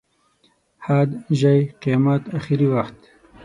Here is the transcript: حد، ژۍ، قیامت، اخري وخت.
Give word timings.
حد، 0.85 1.09
ژۍ، 1.39 1.59
قیامت، 1.81 2.23
اخري 2.37 2.65
وخت. 2.73 2.97